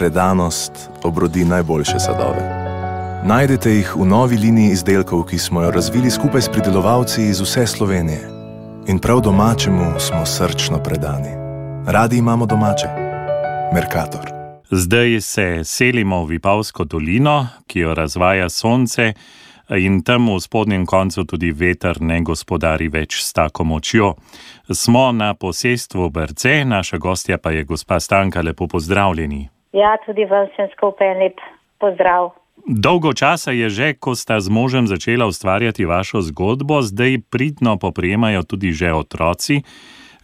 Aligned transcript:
predanost 0.00 0.72
obrodi 1.02 1.44
najboljše 1.44 1.98
sadove. 2.00 2.40
Najdete 3.24 3.70
jih 3.70 3.96
v 3.96 4.06
novi 4.08 4.36
liniji 4.36 4.72
izdelkov, 4.72 5.26
ki 5.28 5.38
smo 5.38 5.62
jo 5.62 5.70
razvili 5.70 6.10
skupaj 6.10 6.40
s 6.42 6.48
pridelovalci 6.48 7.26
iz 7.28 7.40
vse 7.40 7.66
Slovenije. 7.66 8.28
In 8.88 8.98
prav 8.98 9.20
domačemu 9.20 10.00
smo 10.00 10.26
srčno 10.26 10.78
predani. 10.82 11.28
Radi 11.86 12.16
imamo 12.16 12.46
domače. 12.46 12.88
Merkator. 13.74 14.32
Zdaj 14.70 15.20
se 15.20 15.60
selimo 15.64 16.24
v 16.24 16.28
Vipavsko 16.28 16.84
dolino, 16.84 17.46
ki 17.66 17.80
jo 17.80 17.94
razvaja 17.94 18.48
sonce 18.48 19.12
in 19.76 20.02
tam 20.02 20.32
v 20.32 20.40
spodnjem 20.40 20.86
koncu 20.86 21.24
tudi 21.24 21.52
veter 21.52 22.00
ne 22.00 22.22
gospodari 22.24 22.88
več 22.88 23.20
s 23.20 23.32
tako 23.32 23.64
močjo. 23.64 24.14
Smo 24.72 25.12
na 25.12 25.34
posestvu 25.34 26.10
Brce, 26.10 26.64
naša 26.64 26.98
gostja 26.98 27.38
pa 27.38 27.50
je 27.50 27.64
gospa 27.64 28.00
Stanka, 28.00 28.40
lepo 28.40 28.66
pozdravljeni. 28.66 29.59
Ja, 29.72 29.96
tudi 30.06 30.24
vam 30.26 30.48
sem 30.56 30.68
skupaj 30.74 31.14
lep 31.18 31.40
pozdrav. 31.78 32.32
Dolgo 32.66 33.12
časa 33.16 33.54
je 33.56 33.70
že, 33.70 33.88
ko 33.96 34.14
sta 34.14 34.40
z 34.40 34.52
možem 34.52 34.86
začela 34.86 35.26
ustvarjati 35.26 35.88
vašo 35.88 36.20
zgodbo, 36.20 36.82
zdaj 36.82 37.24
pridno 37.30 37.78
poprijemajo 37.78 38.42
tudi 38.42 38.72
že 38.72 38.92
otroci. 38.92 39.62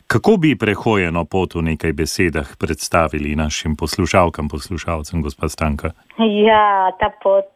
Kako 0.07 0.37
bi 0.37 0.55
prehojeno 0.55 1.25
pot 1.25 1.55
v 1.55 1.63
nekaj 1.75 1.93
besedah 1.93 2.47
predstavili 2.61 3.35
našim 3.35 3.75
poslušalkam, 3.75 4.49
poslušalcem, 4.49 5.23
gospod 5.23 5.51
Stanka? 5.51 5.91
Ja, 6.19 6.95
ta 7.01 7.11
pot 7.23 7.51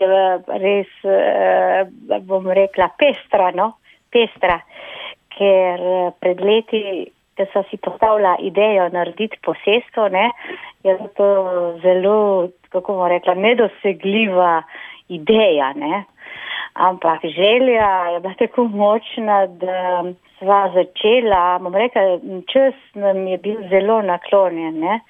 je 0.00 0.08
res, 0.48 0.92
eh, 1.04 1.84
bom 2.24 2.48
rekla, 2.48 2.88
pestra, 2.96 3.52
no? 3.52 3.76
pestra, 4.08 4.60
ker 5.36 5.80
eh, 5.80 6.10
pred 6.20 6.40
leti, 6.40 6.82
ko 7.40 7.46
so 7.52 7.62
si 7.70 7.76
postavila 7.76 8.36
idejo 8.40 8.88
narediti 8.92 9.38
posestvo, 9.42 10.08
ne, 10.08 10.30
je 10.84 10.96
to 11.16 11.28
zelo, 11.82 12.48
kako 12.68 12.94
bom 12.94 13.08
rekla, 13.08 13.34
nedosegljiva 13.34 14.62
ideja, 15.08 15.72
ne. 15.72 16.04
Ampak 16.74 17.24
želja 17.24 17.90
je 18.12 18.20
bila 18.20 18.34
tako 18.38 18.64
močna, 18.64 19.46
da 19.46 20.04
sva 20.38 20.70
začela, 20.74 21.58
bom 21.58 21.74
rekla, 21.74 22.18
čas 22.52 22.74
nam 22.94 23.26
je 23.26 23.38
bil 23.38 23.56
zelo 23.68 24.02
naklonjen, 24.02 24.80
ne. 24.80 25.00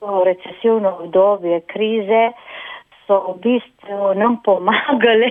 To 0.00 0.22
recesivno 0.24 0.96
obdobje 1.00 1.60
krize 1.60 2.30
so 3.06 3.20
v 3.34 3.40
bistvu 3.42 4.14
nam 4.16 4.38
pomagale, 4.44 5.30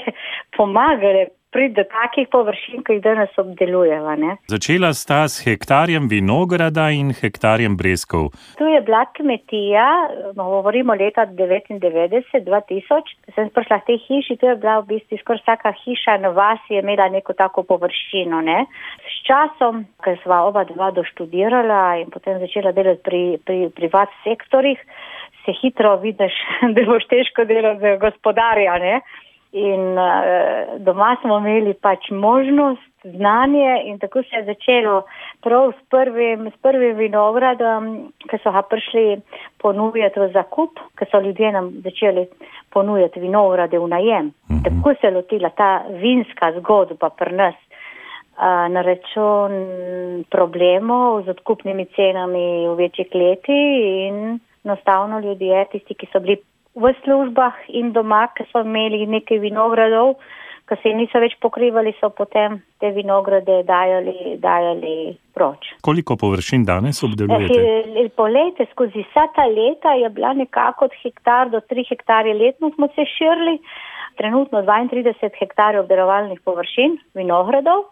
pomagale 0.58 1.28
priti 1.54 1.78
do 1.78 1.86
takih 1.90 2.28
površin, 2.34 2.84
ki 2.84 2.98
jih 2.98 3.04
danes 3.06 3.38
obdelujeva, 3.38 4.16
ne. 4.20 4.38
Začela 4.52 4.94
sta 4.98 5.24
s 5.30 5.46
hektarjem 5.46 6.10
vinograda 6.12 6.90
in 6.92 7.14
hektarjem 7.14 7.78
breskov. 7.80 8.32
Tu 8.58 8.68
je 8.68 8.82
bila 8.82 9.06
kmetija, 9.14 9.88
no, 10.36 10.50
govorimo 10.58 10.98
leta 10.98 11.26
99, 11.30 12.34
2000, 12.50 13.16
sem 13.36 13.54
prišla 13.54 13.80
v 13.84 13.88
tej 13.92 14.02
hiši, 14.08 14.40
tu 14.42 14.50
je 14.50 14.58
bila 14.60 14.80
v 14.82 14.96
bistvu 14.96 15.22
skoraj 15.22 15.44
vsaka 15.44 15.74
hiša 15.84 16.18
na 16.24 16.34
vasi 16.34 16.76
je 16.76 16.84
imela 16.84 17.10
neko 17.10 17.34
tako 17.34 17.64
površino, 17.64 18.42
ne. 18.42 18.66
S 19.08 19.18
časom, 19.28 19.86
ker 20.04 20.18
sva 20.24 20.44
oba 20.48 20.66
dva 20.70 20.92
doštudirala 20.96 22.02
in 22.02 22.10
potem 22.14 22.40
začela 22.42 22.72
delati 22.76 23.04
pri, 23.06 23.24
pri 23.46 23.70
privat 23.76 24.10
sektorjih, 24.24 24.80
se 25.46 25.52
hitro 25.62 25.98
vidiš, 26.00 26.34
da 26.76 26.86
boš 26.88 27.08
težko 27.12 27.46
delati 27.46 27.84
za 27.84 27.98
gospodarja, 28.02 28.80
ne. 28.80 28.96
In 29.54 29.98
uh, 29.98 30.80
doma 30.82 31.16
smo 31.22 31.38
imeli 31.38 31.74
pač 31.74 32.10
možnost, 32.10 32.94
znanje 33.04 33.82
in 33.86 34.00
tako 34.00 34.24
se 34.24 34.36
je 34.36 34.46
začelo 34.46 35.04
prav 35.42 35.72
s 35.72 35.90
prvim, 35.90 36.48
s 36.52 36.62
prvim 36.62 36.98
vinogradom, 36.98 37.90
ki 38.30 38.38
so 38.44 38.52
ga 38.52 38.62
prišli 38.62 39.22
ponujati 39.62 40.20
v 40.20 40.30
zakup, 40.34 40.80
ki 40.98 41.06
so 41.12 41.22
ljudje 41.22 41.52
nam 41.52 41.70
začeli 41.84 42.26
ponujati 42.74 43.20
vinograde 43.20 43.80
v 43.80 43.88
najem. 43.88 44.26
Uh 44.26 44.56
-huh. 44.56 44.64
Tako 44.64 44.94
se 45.02 45.08
je 45.08 45.16
lotila 45.16 45.50
ta 45.50 45.84
vinska 45.90 46.52
zgodba 46.58 47.10
pri 47.10 47.36
nas 47.36 47.56
uh, 48.38 48.72
na 48.74 48.82
račun 48.82 49.52
problemov 50.30 51.22
z 51.26 51.30
odkupnimi 51.30 51.86
cenami 51.86 52.68
v 52.68 52.76
večjih 52.76 53.08
leti 53.14 53.62
in 54.08 54.40
enostavno 54.66 55.20
ljudje, 55.20 55.66
tisti, 55.72 55.94
ki 55.94 56.08
so 56.12 56.20
bili 56.20 56.38
v 56.76 56.94
službah 57.04 57.54
in 57.70 57.94
doma, 57.94 58.28
ki 58.34 58.48
so 58.52 58.64
imeli 58.66 59.06
nekaj 59.06 59.40
vinogradov, 59.44 60.16
ki 60.70 60.78
se 60.82 60.94
niso 60.96 61.20
več 61.22 61.36
pokrivali, 61.44 61.94
so 62.00 62.10
potem 62.10 62.62
te 62.82 62.90
vinograde 62.96 63.62
dajali, 63.68 64.38
dajali 64.42 64.96
proč. 65.36 65.74
Koliko 65.86 66.18
površin 66.18 66.66
danes 66.66 67.04
obdelujete? 67.06 67.60
Eh, 67.60 68.10
polete, 68.16 68.66
skozi 68.72 69.04
vsa 69.06 69.28
ta 69.36 69.46
leta 69.46 69.94
je 70.00 70.10
bila 70.10 70.34
nekako 70.34 70.90
od 70.90 70.96
hektar 71.04 71.52
do 71.54 71.62
3 71.62 71.90
hektarje 71.90 72.34
letno 72.34 72.72
smo 72.76 72.88
se 72.96 73.06
širili, 73.18 73.60
trenutno 74.18 74.64
32 74.64 75.30
hektarjev 75.40 75.84
obdelovalnih 75.84 76.42
površin 76.46 76.98
vinogradov. 77.14 77.90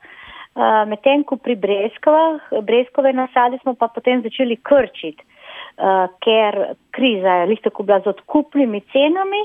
Medtem 0.88 1.24
ko 1.24 1.38
pri 1.40 1.56
breskvah, 1.56 2.50
breskove 2.68 3.14
nasade 3.16 3.58
smo 3.62 3.72
pa 3.74 3.88
potem 3.88 4.20
začeli 4.22 4.58
krčiti 4.60 5.24
ker 6.26 6.76
kriza 6.92 7.42
je 7.42 7.50
lih 7.54 7.62
tako 7.64 7.84
bila 7.84 8.00
z 8.00 8.14
odkupnimi 8.14 8.82
cenami 8.92 9.42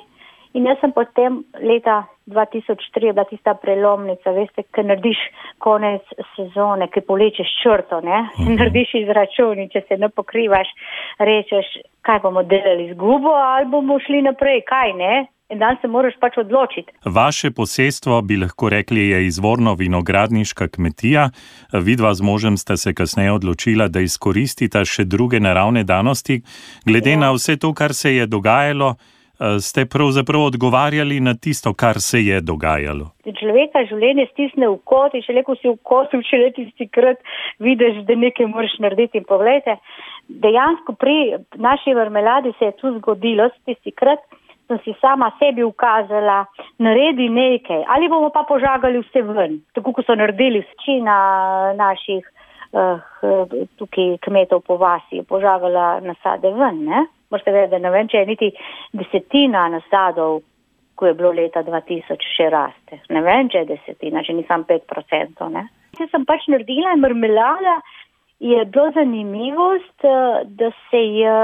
in 0.57 0.65
jaz 0.65 0.81
sem 0.81 0.93
potem 0.93 1.43
leta 1.61 2.05
2003 2.27 3.13
bila 3.13 3.25
tista 3.25 3.55
prelomnica, 3.55 4.33
veste, 4.35 4.65
ker 4.75 4.87
narediš 4.89 5.21
konec 5.63 6.03
sezone, 6.35 6.89
ki 6.91 7.05
polečeš 7.07 7.51
črto, 7.63 8.01
ne, 8.01 8.25
mhm. 8.39 8.55
narediš 8.59 8.95
izračun 9.03 9.63
in 9.63 9.71
če 9.71 9.85
se 9.89 10.01
ne 10.01 10.09
pokrivaš, 10.09 10.73
rečeš, 11.19 11.77
kaj 12.07 12.23
bomo 12.25 12.43
delali 12.43 12.91
zgubo 12.95 13.35
ali 13.37 13.71
bomo 13.71 14.01
šli 14.03 14.25
naprej, 14.27 14.65
kaj 14.67 14.93
ne, 14.99 15.15
In 15.49 15.61
dan 15.63 15.77
se 15.81 15.87
moraš 15.87 16.17
pač 16.19 16.41
odločiti. 16.43 16.91
Vaše 17.05 17.53
posestvo, 17.55 18.19
bi 18.23 18.37
lahko 18.37 18.69
rekli, 18.69 19.09
je 19.09 19.27
izvorno 19.27 19.75
vinogradniška 19.79 20.67
kmetija. 20.75 21.29
Vidva 21.73 22.15
z 22.15 22.23
možem 22.23 22.57
sta 22.57 22.77
se 22.77 22.95
kasneje 22.95 23.33
odločila, 23.33 23.87
da 23.89 24.03
izkoristita 24.03 24.83
še 24.85 25.05
druge 25.05 25.39
naravne 25.41 25.85
danosti. 25.87 26.41
Glede 26.87 27.15
ja. 27.15 27.21
na 27.21 27.29
vse 27.37 27.55
to, 27.63 27.71
kar 27.79 27.95
se 27.95 28.17
je 28.17 28.27
dogajalo, 28.27 28.89
eh, 28.99 29.61
ste 29.63 29.85
pravzaprav 29.87 30.49
odgovarjali 30.49 31.21
na 31.23 31.37
tisto, 31.39 31.71
kar 31.75 32.01
se 32.03 32.25
je 32.27 32.41
dogajalo. 32.43 33.13
Človeka 33.39 33.85
življenje 33.87 34.27
stisne 34.33 34.67
v 34.73 34.81
kot 34.83 35.15
in 35.15 35.23
še 35.23 35.37
le 35.37 35.45
ko 35.47 35.55
si 35.61 35.71
v 35.71 35.79
kotu, 35.87 36.25
če 36.27 36.41
le 36.43 36.49
tisti 36.57 36.89
krat 36.91 37.23
vidiš, 37.63 38.03
da 38.11 38.19
nekaj 38.19 38.51
moraš 38.51 38.75
narediti. 38.83 39.23
In 39.23 39.31
pogledajte, 39.31 39.79
dejansko 40.43 40.97
pri 40.99 41.39
naši 41.55 41.95
vrmeladi 41.95 42.51
se 42.59 42.73
je 42.73 42.77
tu 42.83 42.91
zgodilo 42.99 43.47
tisti 43.63 43.95
krat 43.95 44.27
sem 44.69 44.79
si 44.85 44.95
sama 45.01 45.31
sebi 45.39 45.65
ukazala, 45.65 46.45
naredi 46.79 47.29
nekaj, 47.29 47.85
ali 47.89 48.09
bomo 48.09 48.31
pa 48.35 48.45
požagali 48.49 49.03
vse 49.05 49.23
ven, 49.23 49.61
tako 49.75 49.93
kot 49.93 50.07
so 50.07 50.15
naredili 50.15 50.65
večina 50.65 51.17
naših 51.79 52.27
uh, 52.73 53.01
tukaj 53.79 54.19
kmetov 54.27 54.65
po 54.67 54.77
vasi, 54.77 55.23
požagala 55.29 56.01
nasade 56.01 56.51
ven. 56.51 56.85
Ne? 56.85 57.07
Možete 57.31 57.53
vedeti, 57.53 57.71
da 57.71 57.79
ne 57.79 57.91
vem, 57.91 58.09
če 58.09 58.23
je 58.23 58.27
niti 58.27 58.51
desetina 58.93 59.69
nasadov, 59.69 60.43
ko 60.97 61.07
je 61.07 61.15
bilo 61.15 61.33
leta 61.37 61.63
2000, 61.63 62.17
še 62.37 62.49
raste. 62.51 63.01
Ne 63.13 63.21
vem, 63.23 63.51
če 63.53 63.65
je 63.65 63.71
desetina, 63.75 64.23
če 64.25 64.39
nisem 64.39 64.65
pet 64.65 64.87
procentov. 64.89 65.53
Če 65.99 66.09
sem 66.13 66.25
pač 66.29 66.47
naredila 66.49 66.95
in 66.97 67.03
mrmelala, 67.05 67.81
je 68.41 68.65
bilo 68.65 68.91
zanimivost, 68.95 70.05
eh, 70.05 70.45
da 70.45 70.71
se 70.91 71.03
je 71.19 71.37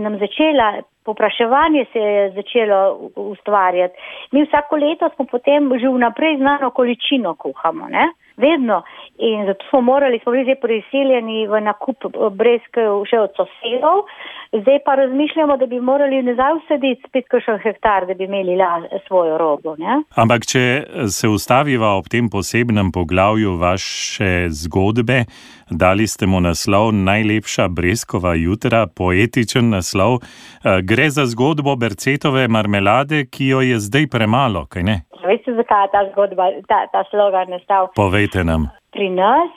nam 0.00 0.18
začela 0.18 0.82
Popraševanje 1.08 1.86
se 1.92 1.98
je 1.98 2.30
začelo 2.36 3.10
ustvarjati. 3.16 3.94
Mi 4.32 4.44
vsako 4.44 4.76
leto 4.76 5.08
smo 5.14 5.24
potem 5.24 5.70
že 5.80 5.88
vnaprej 5.88 6.36
znano 6.36 6.70
količino 6.70 7.34
kuhamo, 7.34 7.88
ne? 7.88 8.10
Vedno. 8.38 8.82
In 9.18 9.46
zato 9.46 9.64
smo 9.68 9.80
morali, 9.80 10.20
smo 10.22 10.32
bili 10.32 10.44
zdaj 10.44 10.60
prisiljeni 10.62 11.46
v 11.50 11.60
nakup 11.60 12.06
brezkev 12.38 13.02
še 13.10 13.18
od 13.26 13.34
sosedov. 13.36 14.06
Zdaj 14.52 14.78
pa 14.84 14.94
razmišljamo, 14.94 15.56
da 15.56 15.66
bi 15.66 15.80
morali 15.80 16.22
nazaj 16.22 16.54
usediti 16.56 17.02
spet 17.08 17.26
kakšen 17.28 17.58
hektar, 17.62 18.06
da 18.06 18.14
bi 18.14 18.24
imeli 18.24 18.56
la, 18.56 18.82
svojo 19.06 19.36
robo. 19.38 19.74
Ne? 19.76 19.98
Ampak, 20.16 20.46
če 20.48 20.62
se 21.12 21.28
ustaviva 21.28 21.90
ob 21.98 22.08
tem 22.08 22.30
posebnem 22.32 22.92
poglavju 22.92 23.56
vaše 23.60 24.48
zgodbe, 24.48 25.24
dali 25.70 26.06
ste 26.06 26.26
mu 26.26 26.40
naslov 26.40 26.94
Najlepša 26.94 27.68
brezkova 27.68 28.34
jutra, 28.40 28.86
poetičen 28.86 29.68
naslov. 29.74 30.22
Eh, 30.22 30.80
gre 30.82 31.10
za 31.10 31.26
zgodbo 31.26 31.76
Bercetove 31.76 32.48
marmelade, 32.48 33.26
ki 33.26 33.52
jo 33.52 33.60
je 33.60 33.82
zdaj 33.84 34.08
premalo, 34.08 34.64
kaj 34.66 34.82
ne? 34.82 35.00
Veste, 35.28 35.54
zakaj 35.54 35.84
je 35.84 35.92
ta 35.92 36.04
zgodba, 36.10 36.50
ta, 36.68 36.86
ta 36.92 37.04
slogan 37.10 37.50
nastal? 37.52 37.90
Povejte 37.96 38.44
nam. 38.44 38.70
Pri 38.96 39.10
nas, 39.12 39.52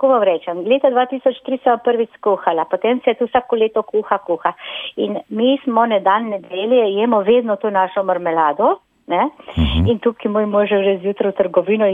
ko 0.00 0.08
vam 0.12 0.22
rečem, 0.24 0.62
leta 0.70 0.88
2003 0.94 1.58
so 1.64 1.74
prvič 1.84 2.12
skuhala, 2.18 2.64
potem 2.70 3.02
se 3.04 3.14
tu 3.18 3.26
vsako 3.26 3.58
leto 3.60 3.82
kuha, 3.82 4.20
kuha. 4.24 4.54
In 4.96 5.18
mi 5.28 5.58
smo 5.64 5.86
ne 5.86 6.00
dan 6.00 6.30
nedelje, 6.30 6.86
jemo 7.00 7.20
vedno 7.26 7.56
to 7.56 7.70
našo 7.70 8.02
marmelado. 8.02 8.78
Uh 9.10 9.16
mhm. 9.16 9.26
-huh. 9.66 9.90
In 9.90 9.98
tukaj 9.98 10.30
moj 10.30 10.46
mož 10.46 10.68
že 10.68 10.98
zjutraj 11.02 11.32
v 11.32 11.36
trgovino 11.36 11.86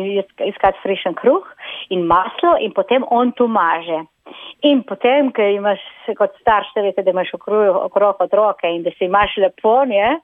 iskati 0.50 0.78
frišen 0.82 1.14
kruh 1.14 1.46
in 1.88 2.04
maslo 2.04 2.56
in 2.60 2.72
potem 2.72 3.04
on 3.10 3.32
tu 3.32 3.48
maže. 3.48 4.04
In 4.64 4.80
potem, 4.88 5.28
ker 5.36 5.52
imaš 5.52 5.82
kot 6.16 6.32
starš, 6.40 6.70
veste, 6.80 7.04
da 7.04 7.12
imaš 7.12 7.34
okrog, 7.36 8.22
otroke 8.24 8.70
in 8.72 8.82
da 8.86 8.90
se 8.96 9.04
imaš 9.04 9.36
lepo, 9.42 9.84
ne? 9.84 10.16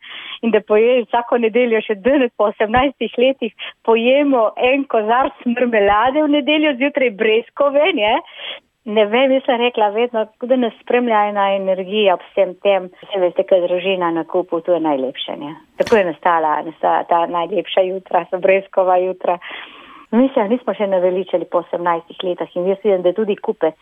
in 0.43 0.51
da 0.51 0.63
poješ 0.65 1.05
vsako 1.07 1.39
nedeljo 1.45 1.83
še 1.85 1.99
danes 2.01 2.33
po 2.37 2.49
18 2.51 3.19
letih, 3.21 3.53
pojemo 3.85 4.49
en 4.57 4.87
kozarc 4.91 5.45
marmelade 5.47 6.25
v 6.25 6.33
nedeljo 6.39 6.75
zjutraj 6.81 7.13
brezkove, 7.21 7.93
ne? 7.99 8.15
Ne 8.85 9.05
vem, 9.07 9.31
jaz 9.31 9.45
sem 9.47 9.61
rekla 9.61 9.93
vedno, 9.95 10.25
da 10.43 10.57
nas 10.59 10.73
spremlja 10.81 11.21
ena 11.31 11.45
energija 11.55 12.17
ob 12.17 12.25
vsem 12.33 12.57
tem. 12.67 12.89
Vse 13.05 13.21
veste, 13.23 13.45
kaj 13.47 13.63
družina 13.69 14.09
na 14.11 14.25
kupu, 14.27 14.59
to 14.67 14.75
je 14.75 14.81
najlepše. 14.83 15.37
Ne? 15.39 15.53
Tako 15.79 16.01
je 16.01 16.09
nastala, 16.09 16.57
nastala 16.67 17.05
ta 17.07 17.21
najlepša 17.31 17.87
jutra, 17.93 18.25
so 18.31 18.43
brezkova 18.43 18.99
jutra. 19.05 19.39
Mi 20.11 20.27
se 20.35 20.49
nismo 20.51 20.75
še 20.75 20.91
naveličali 20.91 21.47
po 21.53 21.63
18 21.63 22.27
letih 22.27 22.57
in 22.59 22.67
jaz 22.73 22.83
vidim, 22.83 23.05
da 23.07 23.13
je 23.13 23.21
tudi 23.21 23.39
kupec 23.39 23.79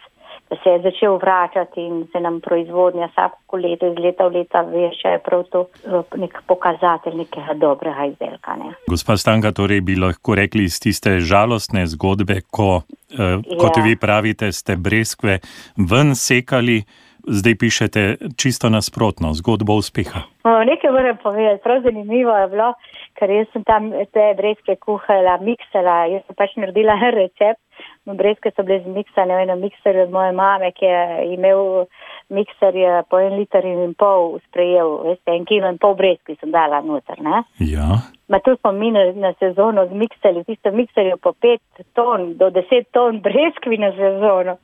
se 0.63 0.71
je 0.71 0.81
začel 0.83 1.17
vračati 1.17 1.81
in 1.81 2.07
se 2.13 2.21
nam 2.21 2.41
proizvodnja 2.41 3.07
vsako 3.07 3.57
leto 3.57 3.87
iz 3.87 3.99
leta 3.99 4.27
v 4.27 4.33
leta 4.33 4.61
veše, 4.61 5.09
je 5.09 5.19
prav 5.19 5.45
to 5.51 5.67
eh, 5.87 6.17
nek 6.17 6.43
pokazatelj 6.47 7.15
nekega 7.15 7.55
dobrega 7.55 8.05
izdelka. 8.05 8.57
Ne. 8.57 8.73
Gospa 8.89 9.17
Stanka, 9.17 9.53
torej 9.53 9.81
bi 9.81 9.97
lahko 9.97 10.35
rekli 10.35 10.65
iz 10.65 10.81
tiste 10.81 11.21
žalostne 11.21 11.87
zgodbe, 11.87 12.41
ko, 12.51 12.83
eh, 13.13 13.39
kot 13.61 13.77
ja. 13.77 13.85
vi 13.85 13.97
pravite, 13.97 14.53
ste 14.53 14.77
breskve 14.77 15.39
ven 15.77 16.15
sekali, 16.15 16.83
zdaj 17.27 17.55
pišete 17.55 18.17
čisto 18.37 18.69
nasprotno, 18.69 19.35
zgodbo 19.35 19.75
uspeha. 19.79 20.21
No, 20.45 20.65
nekaj 20.65 20.91
moram 20.91 21.17
povedati, 21.23 21.63
prav 21.63 21.83
zanimivo 21.83 22.37
je 22.37 22.49
bilo, 22.49 22.73
ker 23.19 23.31
jaz 23.31 23.47
sem 23.53 23.65
tam 23.65 23.91
te 23.91 24.33
breskve 24.37 24.77
kuhala, 24.77 25.39
miksala, 25.45 26.05
jaz 26.11 26.27
sem 26.27 26.37
pač 26.37 26.57
naredila 26.57 26.97
recept. 27.21 27.61
No, 28.09 28.15
brezke 28.17 28.51
so 28.57 28.65
bile 28.65 28.81
zmiksane 28.81 29.35
v 29.37 29.43
enem 29.45 29.61
mikserju 29.61 30.07
od 30.07 30.13
moje 30.15 30.33
mame, 30.33 30.71
ki 30.73 30.87
je 30.89 31.01
imel 31.35 31.85
mikser 32.33 32.79
po 33.11 33.19
en 33.21 33.37
liter 33.37 33.67
in 33.67 33.93
pol 33.99 34.39
sprejel, 34.47 34.95
veste, 35.05 35.35
en 35.35 35.45
kilo 35.45 35.69
in 35.69 35.77
pol 35.79 35.95
brezki 35.99 36.39
sem 36.41 36.55
dala 36.55 36.81
noter, 36.81 37.21
ne? 37.21 37.43
Ja. 37.69 38.01
Ma 38.33 38.41
tu 38.41 38.57
smo 38.57 38.73
mi 38.73 38.91
na, 38.95 39.05
na 39.13 39.35
sezono 39.43 39.85
zmiksali, 39.91 40.47
tisto 40.49 40.73
mikserju 40.73 41.21
po 41.21 41.35
pet 41.37 41.85
ton 41.99 42.33
do 42.41 42.49
deset 42.51 42.89
ton 42.97 43.21
brezkvi 43.21 43.79
na 43.79 43.93
sezono. 43.93 44.57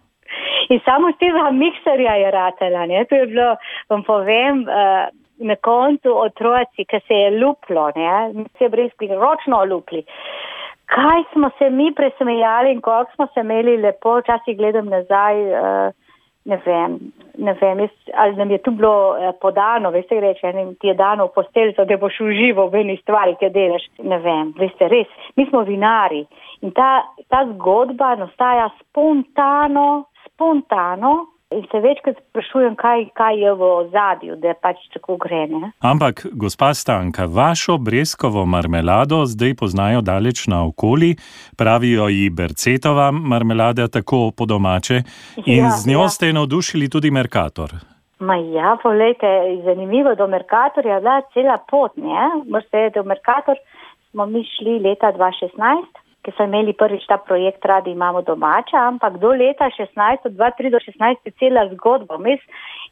In 0.73 0.81
samo 0.85 1.13
z 1.13 1.21
tega 1.21 1.51
mikserja 1.53 2.17
je 2.23 2.31
ratela, 2.31 2.87
ne? 2.87 3.05
To 3.05 3.21
je 3.21 3.27
bilo, 3.31 3.53
vam 3.93 4.03
povem, 4.07 4.65
uh, 4.65 5.07
na 5.39 5.57
koncu 5.57 6.17
otroci, 6.19 6.89
ki 6.89 7.01
se 7.07 7.15
je 7.15 7.31
luplo, 7.39 7.91
ne? 7.97 8.45
Se 8.59 8.65
je 8.65 8.73
brezkvi 8.73 9.13
ročno 9.13 9.65
lupli. 9.65 10.03
Kaj 10.87 11.23
smo 11.33 11.51
se 11.59 11.71
mi 11.71 11.93
presmejali 11.95 12.73
in 12.73 12.81
koliko 12.81 13.13
smo 13.15 13.27
se 13.35 13.41
imeli 13.41 13.77
lepo, 13.77 14.19
včasih 14.19 14.57
gledam 14.57 14.87
nazaj, 14.87 15.43
uh, 15.43 15.93
ne 16.45 16.59
vem, 16.67 16.99
ne 17.39 17.53
vem 17.61 17.81
jaz, 17.81 17.91
ali 18.15 18.37
nam 18.37 18.51
je 18.51 18.59
tu 18.63 18.71
bilo 18.71 19.11
uh, 19.11 19.35
podano, 19.41 19.91
veste, 19.91 20.21
reče, 20.21 20.53
ne, 20.53 20.67
ti 20.81 20.87
je 20.87 20.95
dano 20.95 21.27
v 21.27 21.35
posteljico, 21.35 21.85
da 21.85 21.97
boš 21.97 22.21
užival 22.21 22.71
v 22.71 22.85
eni 22.85 22.97
stvari, 23.03 23.35
ki 23.41 23.51
delaš, 23.51 23.89
ne 23.99 24.19
vem, 24.23 24.53
veste, 24.59 24.89
res, 24.89 25.11
mi 25.37 25.49
smo 25.51 25.65
vinari 25.67 26.23
in 26.63 26.71
ta, 26.71 27.03
ta 27.29 27.43
zgodba 27.51 28.15
nastaja 28.23 28.71
spontano, 28.81 30.07
spontano. 30.29 31.17
In 31.55 31.63
se 31.71 31.79
večkrat 31.79 32.17
sprašujem, 32.29 32.75
kaj, 32.75 33.05
kaj 33.15 33.37
je 33.39 33.53
v 33.55 33.63
ozadju, 33.63 34.35
da 34.43 34.51
pač 34.59 34.81
tako 34.91 35.15
gre. 35.23 35.45
Ne? 35.47 35.69
Ampak, 35.79 36.25
gospa 36.35 36.73
Stanka, 36.75 37.29
vašo 37.31 37.77
breskovo 37.79 38.43
marmelado 38.47 39.21
zdaj 39.31 39.55
poznajo 39.61 40.01
daleč 40.03 40.49
na 40.51 40.65
okoli, 40.67 41.13
pravijo 41.57 42.09
ji 42.11 42.31
Bercetova 42.31 43.13
marmelada, 43.15 43.87
tako 43.87 44.33
po 44.37 44.47
domače, 44.47 45.05
in 45.45 45.63
ja, 45.63 45.71
z 45.71 45.87
njo 45.93 46.03
ja. 46.03 46.09
ste 46.09 46.33
navdušili 46.33 46.89
tudi 46.91 47.11
Merkator. 47.15 47.77
Ma 48.19 48.35
ja, 48.37 48.75
poglejte, 48.83 49.31
zanimivo, 49.65 50.17
do 50.19 50.27
Merkatorja 50.27 50.95
je 50.95 51.01
bila 51.01 51.21
cela 51.31 51.59
pot, 51.71 51.95
ne? 51.97 52.27
Morate 52.51 52.75
vedeti, 52.75 53.01
v 53.01 53.07
Merkator 53.15 53.63
smo 54.11 54.27
mi 54.27 54.43
šli 54.57 54.81
leta 54.83 55.15
2016 55.15 56.06
ki 56.27 56.35
so 56.35 56.45
imeli 56.49 56.75
prvič 56.75 57.07
ta 57.07 57.21
projekt 57.23 57.65
Radi 57.71 57.93
imamo 57.95 58.23
domača, 58.27 58.83
ampak 58.91 59.19
do 59.23 59.31
leta 59.31 59.71
16, 59.71 60.27
od 60.27 60.35
2003 60.35 60.73
do 60.75 60.81
16 60.83 61.29
je 61.31 61.33
cela 61.39 61.69
zgodba. 61.71 62.19
Mes 62.19 62.43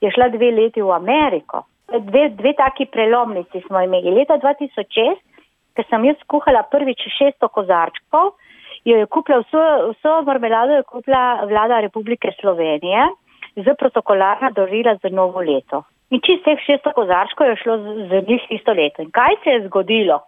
je 0.01 0.11
šla 0.15 0.29
dve 0.31 0.53
leti 0.55 0.83
v 0.83 0.93
Ameriko. 0.95 1.65
Dve, 1.91 2.29
dve 2.39 2.55
taki 2.55 2.87
prelomnici 2.87 3.63
smo 3.67 3.83
imeli. 3.83 4.15
Leta 4.15 4.39
2006, 4.39 5.19
ko 5.75 5.87
sem 5.91 6.07
jaz 6.11 6.23
kuhala 6.31 6.63
prvič 6.71 7.03
600 7.19 7.51
kozarčkov, 7.57 8.37
jo 8.87 9.01
je 9.03 9.11
kupila 9.11 9.41
vso, 9.43 9.65
vso 9.97 10.15
marmelado 10.29 10.79
je 10.79 10.87
kupila 10.93 11.25
vlada 11.51 11.81
Republike 11.83 12.31
Slovenije 12.39 13.09
z 13.57 13.75
protokolarna 13.79 14.51
dorila 14.55 14.95
za 15.03 15.11
novo 15.11 15.43
leto. 15.43 15.83
In 16.15 16.23
čistih 16.23 16.61
600 16.69 16.95
kozarčkov 16.95 17.51
je 17.51 17.57
šlo 17.63 17.77
za 18.11 18.23
njih 18.29 18.47
isto 18.51 18.73
leto. 18.73 19.03
In 19.03 19.11
kaj 19.11 19.43
se 19.43 19.51
je 19.51 19.67
zgodilo? 19.67 20.23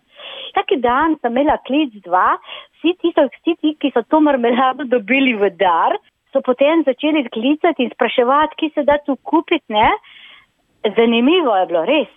Taki 0.54 0.80
dan 0.80 1.16
sem 1.20 1.32
imela 1.32 1.58
klic 1.66 1.96
dva, 2.04 2.36
vsi 2.78 2.94
ti, 3.00 3.12
vsi 3.16 3.56
ti, 3.60 3.74
ki 3.80 3.92
so 3.94 4.02
to 4.08 4.20
marmelado 4.20 4.88
dobili 4.88 5.34
v 5.34 5.50
dar, 5.56 5.96
so 6.32 6.42
potem 6.44 6.84
začeli 6.84 7.24
klicati 7.32 7.84
in 7.84 7.90
spraševati, 7.94 8.56
ki 8.60 8.72
se 8.74 8.84
da 8.84 8.98
tu 9.04 9.16
kupiti, 9.22 9.72
ne? 9.72 9.90
Zanimivo 10.86 11.56
je 11.56 11.66
bilo, 11.66 11.82
res. 11.88 12.10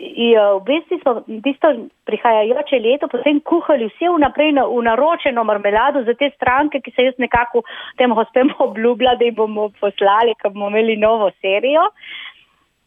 In 0.00 0.36
v 0.38 0.60
bistvu 0.64 0.98
smo 1.02 1.12
tisto 1.44 1.72
prihajajoče 2.08 2.78
leto 2.80 3.08
potem 3.12 3.40
kuhali 3.44 3.90
vse 3.90 4.08
vnaprej 4.14 4.54
na, 4.56 4.64
v 4.70 4.80
naročeno 4.86 5.44
marmelado 5.44 6.04
za 6.06 6.14
te 6.16 6.30
stranke, 6.36 6.80
ki 6.80 6.94
se 6.94 7.10
jaz 7.10 7.18
nekako 7.20 7.64
tem 8.00 8.14
gospem 8.16 8.52
obljubila, 8.66 9.16
da 9.20 9.28
jim 9.28 9.36
bomo 9.36 9.68
poslali, 9.80 10.32
ko 10.40 10.54
bomo 10.54 10.72
imeli 10.72 10.96
novo 10.96 11.30
serijo. 11.44 11.84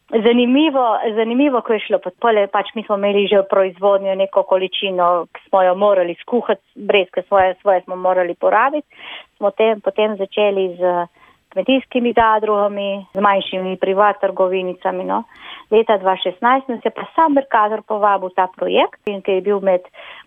Zanimivo, 0.08 0.98
zanimivo, 1.14 1.60
ko 1.60 1.72
je 1.72 1.80
šlo 1.84 1.98
pod 2.00 2.14
pole, 2.20 2.46
pač 2.48 2.72
mi 2.74 2.82
smo 2.82 2.96
imeli 2.96 3.26
že 3.28 3.42
v 3.42 3.48
proizvodnju 3.50 4.14
neko 4.16 4.42
količino, 4.48 5.26
ki 5.28 5.40
smo 5.48 5.62
jo 5.62 5.74
morali 5.74 6.16
skuhati, 6.22 6.64
brezke 6.74 7.22
svoje, 7.28 7.54
svoje 7.60 7.82
smo 7.84 7.96
morali 7.96 8.34
porabiti. 8.34 8.88
Smo 9.36 9.50
te, 9.50 9.76
potem 9.84 10.16
začeli 10.16 10.76
z 10.80 11.08
kmetijskimi 11.52 12.12
zadrugami, 12.16 13.06
z 13.14 13.20
manjšimi 13.20 13.76
privat 13.76 14.20
trgovinicami. 14.20 15.04
No. 15.04 15.22
Leta 15.70 15.98
2016 15.98 16.68
nas 16.68 16.84
je 16.84 16.90
pa 16.90 17.04
sam 17.14 17.32
Merkazor 17.32 17.82
povabil 17.82 18.30
ta 18.36 18.48
projekt 18.56 19.00
in 19.06 19.20
ki 19.22 19.30
je 19.30 19.40
bil 19.40 19.60
med 19.60 19.80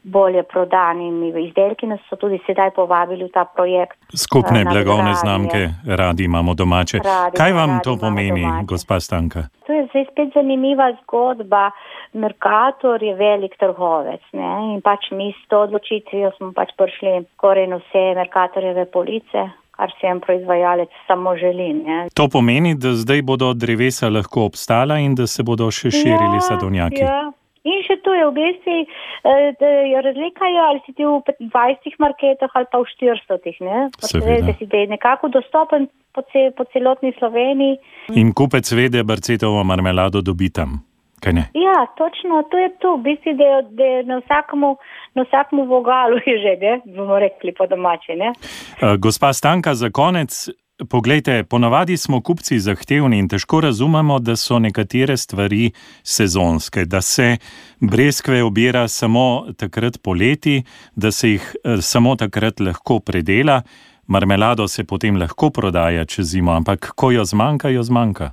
bolje 0.03 0.43
prodanimi 0.43 1.33
izdelki, 1.47 1.87
nas 1.87 1.99
so 2.09 2.15
tudi 2.15 2.39
sedaj 2.45 2.71
povabili 2.75 3.25
v 3.25 3.33
ta 3.33 3.45
projekt. 3.45 3.97
Skupne 4.13 4.61
uh, 4.61 4.69
blagovne 4.69 5.13
znamke 5.13 5.69
radi 5.87 6.23
imamo 6.23 6.53
domače. 6.53 6.97
Radi, 6.97 7.37
Kaj 7.37 7.53
vam 7.53 7.79
to 7.83 7.97
pomeni, 7.97 8.45
gospa 8.65 8.99
Stanka? 8.99 9.49
Zdaj 9.91 10.05
spet 10.11 10.33
zanimiva 10.35 10.91
zgodba. 11.03 11.69
Merkator 12.13 13.03
je 13.03 13.15
velik 13.15 13.55
trgovec 13.59 14.23
ne? 14.33 14.51
in 14.73 14.81
pač 14.83 15.11
mi 15.11 15.31
s 15.31 15.47
to 15.47 15.61
odločitvijo 15.67 16.31
smo 16.37 16.51
pač 16.55 16.73
prišli 16.75 17.23
skoraj 17.35 17.67
na 17.71 17.79
vse 17.79 18.03
Merkatorjeve 18.15 18.85
police, 18.91 19.45
kar 19.71 19.93
si 19.99 20.07
en 20.07 20.19
proizvajalec 20.19 20.89
samo 21.07 21.35
želi. 21.39 21.73
Ne. 21.73 22.07
To 22.15 22.27
pomeni, 22.27 22.75
da 22.75 22.95
zdaj 22.95 23.21
bodo 23.21 23.53
drevesa 23.53 24.09
lahko 24.09 24.47
obstala 24.51 24.99
in 24.99 25.15
da 25.15 25.27
se 25.27 25.43
bodo 25.43 25.71
še 25.71 25.91
širili 25.91 26.39
ja, 26.41 26.47
sadovnjaki. 26.49 27.03
Ja. 27.03 27.31
In 27.63 27.83
še 27.85 27.99
to 28.01 28.13
je 28.13 28.25
v 28.25 28.33
bistvu, 28.33 28.75
eh, 28.81 29.95
razlika 30.01 30.49
je, 30.49 30.59
ali 30.65 30.79
si 30.85 30.93
ti 30.97 31.05
v 31.05 31.21
20 31.53 31.97
marketah 32.01 32.49
ali 32.53 32.65
pa 32.71 32.81
v 32.81 32.89
400. 32.89 33.89
Da 34.01 34.53
si 34.57 34.65
ti 34.65 34.87
nekako 34.89 35.29
dostopen 35.29 35.87
po, 36.13 36.25
cel, 36.33 36.51
po 36.57 36.65
celotni 36.73 37.13
Sloveniji. 37.19 37.77
In 38.17 38.33
kupec 38.33 38.65
ve, 38.73 38.89
da 38.89 39.03
barcetovo 39.03 39.63
marmelado 39.63 40.21
dobi 40.21 40.49
tam. 40.49 40.81
Ja, 41.53 41.85
točno, 41.97 42.41
to 42.49 42.57
je 42.57 42.69
to, 42.81 42.97
v 42.97 43.01
bistvu, 43.05 43.37
da 43.37 43.45
je, 43.45 43.57
da 43.77 43.83
je 43.83 44.03
na, 44.09 44.17
vsakmu, 44.25 44.77
na 45.13 45.21
vsakmu 45.29 45.65
vogalu 45.69 46.17
je 46.25 46.37
že, 46.41 46.53
ne, 46.57 46.73
bomo 46.97 47.19
rekli 47.21 47.53
po 47.53 47.69
domači. 47.69 48.17
Uh, 48.17 48.97
gospa 48.97 49.33
Stanka, 49.33 49.77
za 49.77 49.93
konec, 49.93 50.49
poglejte, 50.89 51.43
ponavadi 51.43 51.97
smo 51.97 52.21
kupci 52.21 52.59
zahtevni 52.59 53.19
in 53.19 53.27
težko 53.27 53.61
razumemo, 53.61 54.19
da 54.19 54.35
so 54.35 54.59
nekatere 54.59 55.17
stvari 55.17 55.71
sezonske, 56.03 56.85
da 56.85 57.01
se 57.01 57.37
breskve 57.79 58.43
obira 58.43 58.87
samo 58.87 59.45
takrat 59.57 59.97
poleti, 60.03 60.63
da 60.95 61.11
se 61.11 61.29
jih 61.29 61.55
uh, 61.63 61.79
samo 61.79 62.15
takrat 62.15 62.59
lahko 62.59 62.99
predela, 62.99 63.61
marmelado 64.07 64.67
se 64.67 64.83
potem 64.83 65.17
lahko 65.17 65.49
prodaja 65.49 66.05
čez 66.05 66.25
zimo, 66.25 66.51
ampak 66.51 66.91
ko 66.95 67.11
jo 67.11 67.25
zmanjka, 67.25 67.69
jo 67.69 67.83
zmanjka. 67.83 68.31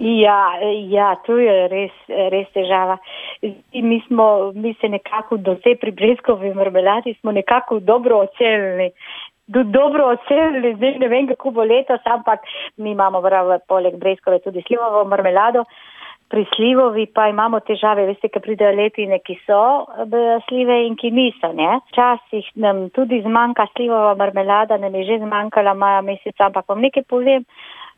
Ja, 0.00 0.58
ja, 0.90 1.14
to 1.26 1.36
je 1.38 1.68
res, 1.70 1.92
res 2.08 2.48
težava. 2.54 2.96
Mi, 3.74 4.00
smo, 4.08 4.52
mi 4.54 4.74
se 4.80 4.88
nekako 4.88 5.36
do 5.36 5.54
te 5.54 5.76
pri 5.80 5.92
Breskovi 5.94 6.50
marmeladi 6.54 7.14
smo 7.20 7.32
nekako 7.32 7.78
dobro 7.78 8.18
ocenili. 8.26 8.90
Do, 9.46 9.62
dobro 9.64 10.06
ocenili, 10.08 10.74
zdaj 10.74 10.98
ne 10.98 11.08
vem, 11.08 11.26
kako 11.28 11.50
bo 11.50 11.64
letos, 11.64 12.00
ampak 12.04 12.40
mi 12.76 12.90
imamo 12.90 13.20
prav 13.20 13.58
poleg 13.68 13.98
Breskove 14.00 14.38
tudi 14.40 14.62
slivovo 14.66 15.04
marmelado. 15.04 15.64
Pri 16.32 16.46
slivovi 16.56 17.04
pa 17.14 17.26
imamo 17.28 17.60
težave, 17.60 18.06
veste, 18.08 18.30
ker 18.32 18.40
pridejo 18.42 18.72
letine, 18.72 19.18
ki 19.20 19.36
so 19.44 19.84
slive 20.48 20.78
in 20.86 20.96
ki 20.96 21.10
niso. 21.12 21.50
Včasih 21.90 22.48
nam 22.56 22.88
tudi 22.96 23.20
zmanjka 23.22 23.66
slivova 23.74 24.14
marmelada, 24.14 24.78
nam 24.80 24.94
je 24.94 25.04
že 25.04 25.18
zmanjkala 25.26 25.74
maja 25.74 26.00
meseca, 26.00 26.46
ampak 26.46 26.64
vam 26.68 26.80
nekaj 26.80 27.04
povem, 27.04 27.44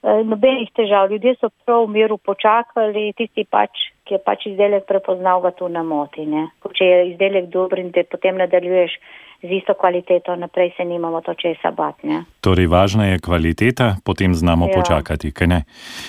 eh, 0.03 0.25
nobenih 0.25 0.73
težav. 0.75 1.11
Ljudje 1.11 1.37
so 1.41 1.49
prav 1.65 1.87
v 1.87 1.93
miru 1.95 2.19
počakali, 2.19 3.13
tisti 3.17 3.45
pač, 3.45 3.71
ki 4.05 4.15
je 4.15 4.19
pač 4.19 4.47
izdelek 4.51 4.87
prepoznal, 4.91 5.41
ga 5.41 5.55
tu 5.55 5.69
namoti. 5.69 6.27
Če 6.75 6.85
je 6.85 6.99
izdelek 7.13 7.49
dober 7.55 7.79
in 7.79 7.93
te 7.93 8.03
potem 8.03 8.37
nadaljuješ 8.37 8.99
z 9.47 9.59
isto 9.61 9.75
kvaliteto, 9.75 10.37
naprej 10.37 10.73
se 10.77 10.85
nimamo 10.85 11.21
to 11.21 11.35
česa 11.35 11.71
bati. 11.71 12.09
Torej, 12.41 12.67
važna 12.67 13.07
je 13.07 13.19
kvaliteta, 13.19 13.97
potem 14.05 14.35
znamo 14.35 14.67
ja. 14.69 14.75
počakati. 14.75 15.33
Ja, 15.41 15.63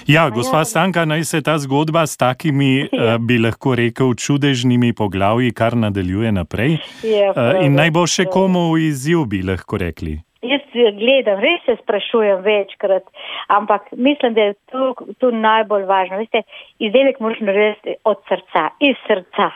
ja, 0.08 0.30
gospa 0.30 0.58
ja. 0.58 0.66
Stanka, 0.66 1.06
naj 1.06 1.24
se 1.24 1.42
ta 1.42 1.58
zgodba 1.58 2.08
s 2.08 2.18
takimi, 2.18 2.78
ja. 2.80 3.16
uh, 3.16 3.22
bi 3.22 3.38
lahko 3.38 3.76
rekel, 3.76 4.14
čudežnimi 4.14 4.94
poglavji 4.94 5.54
kar 5.54 5.78
nadaljuje 5.78 6.32
naprej. 6.32 6.78
Ja, 7.04 7.32
uh, 7.32 7.66
in 7.66 7.76
naj 7.76 7.92
bo 7.92 8.08
še 8.08 8.26
komu 8.26 8.78
izziv, 8.78 9.26
bi 9.26 9.44
lahko 9.46 9.78
rekli. 9.78 10.18
Jaz 10.46 10.62
gledam, 10.98 11.40
res 11.42 11.64
se 11.66 11.76
sprašujem 11.82 12.42
večkrat, 12.46 13.04
ampak 13.48 13.92
mislim, 13.92 14.34
da 14.34 14.42
je 14.42 14.54
to, 14.72 14.94
to 15.18 15.32
najbolj 15.32 15.88
važno. 15.90 16.20
Veste, 16.22 16.44
izdelek 16.80 17.20
moraš 17.20 17.42
narediti 17.42 17.98
od 18.04 18.22
srca, 18.30 18.70
iz 18.80 18.96
srca. 19.08 19.50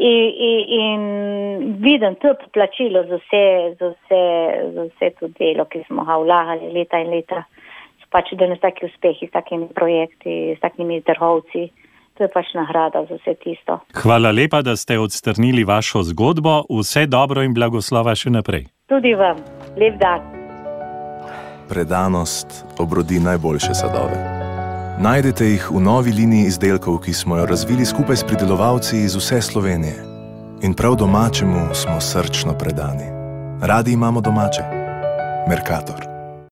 In, 0.00 0.32
in, 0.48 0.60
in 0.80 1.00
vidim 1.80 2.14
to 2.14 2.32
poplačilo 2.44 3.02
za 3.08 3.18
vse, 3.20 3.76
za, 3.80 3.88
vse, 3.92 4.22
za 4.74 4.82
vse 4.88 5.10
to 5.20 5.28
delo, 5.38 5.66
ki 5.68 5.82
smo 5.86 6.04
ga 6.08 6.16
vlagali 6.16 6.72
leta 6.72 7.02
in 7.04 7.12
leta. 7.12 7.44
Pač, 8.10 8.32
da 8.34 8.48
nas 8.50 8.58
taki 8.58 8.88
uspehi 8.88 9.28
s 9.28 9.30
takimi 9.30 9.68
projekti, 9.74 10.56
s 10.56 10.60
takimi 10.60 11.02
trgovci. 11.06 11.68
To 12.18 12.24
je 12.24 12.30
pač 12.32 12.48
nagrada 12.56 13.04
za 13.06 13.20
vse 13.20 13.36
tisto. 13.44 13.78
Hvala 14.02 14.32
lepa, 14.32 14.62
da 14.66 14.74
ste 14.76 14.98
odstrnili 14.98 15.64
vašo 15.64 16.02
zgodbo. 16.02 16.64
Vse 16.80 17.06
dobro 17.06 17.44
in 17.46 17.54
blagoslova 17.54 18.16
še 18.16 18.32
naprej. 18.34 18.66
Tudi 18.88 19.14
vam. 19.14 19.38
Lep 19.76 20.00
dan. 20.00 20.26
Predanost 21.68 22.64
obrodi 22.80 23.20
najboljše 23.20 23.74
sadove. 23.74 24.39
Najdete 25.00 25.46
jih 25.46 25.70
v 25.72 25.80
novi 25.80 26.12
liniji 26.12 26.50
izdelkov, 26.50 26.98
ki 27.00 27.12
smo 27.16 27.38
jo 27.40 27.46
razvili 27.48 27.86
skupaj 27.88 28.16
s 28.16 28.26
pridelovalci 28.28 28.98
iz 29.00 29.16
vse 29.16 29.40
Slovenije. 29.42 30.04
In 30.60 30.74
prav 30.74 30.94
domačemu 31.00 31.74
smo 31.74 32.00
srčno 32.00 32.52
predani. 32.58 33.08
Radi 33.62 33.92
imamo 33.92 34.20
domače. 34.20 34.62
Merkator. 35.48 36.09